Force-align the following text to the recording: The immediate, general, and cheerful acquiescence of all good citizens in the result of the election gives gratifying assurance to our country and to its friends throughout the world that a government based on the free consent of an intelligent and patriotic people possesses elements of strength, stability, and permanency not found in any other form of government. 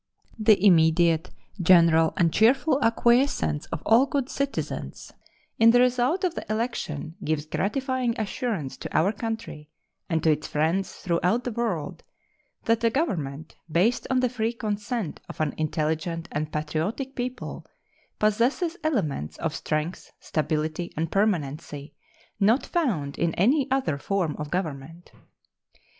The 0.39 0.65
immediate, 0.65 1.29
general, 1.61 2.13
and 2.17 2.33
cheerful 2.33 2.79
acquiescence 2.83 3.67
of 3.67 3.83
all 3.85 4.07
good 4.07 4.29
citizens 4.29 5.13
in 5.59 5.69
the 5.69 5.79
result 5.79 6.23
of 6.23 6.33
the 6.33 6.43
election 6.51 7.13
gives 7.23 7.45
gratifying 7.45 8.19
assurance 8.19 8.77
to 8.77 8.97
our 8.97 9.11
country 9.11 9.69
and 10.09 10.23
to 10.23 10.31
its 10.31 10.47
friends 10.47 10.91
throughout 10.95 11.43
the 11.43 11.51
world 11.51 12.03
that 12.63 12.83
a 12.83 12.89
government 12.89 13.55
based 13.71 14.07
on 14.09 14.21
the 14.21 14.29
free 14.29 14.53
consent 14.53 15.21
of 15.29 15.39
an 15.39 15.53
intelligent 15.55 16.27
and 16.31 16.51
patriotic 16.51 17.15
people 17.15 17.67
possesses 18.17 18.77
elements 18.83 19.37
of 19.37 19.53
strength, 19.53 20.13
stability, 20.19 20.91
and 20.97 21.11
permanency 21.11 21.93
not 22.39 22.65
found 22.65 23.19
in 23.19 23.35
any 23.35 23.69
other 23.69 23.99
form 23.99 24.35
of 24.37 24.49
government. 24.49 25.11